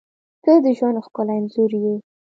•ته 0.43 0.53
د 0.63 0.65
ژوند 0.77 0.97
ښکلی 1.05 1.33
انځور 1.37 1.71
یې. 1.83 1.95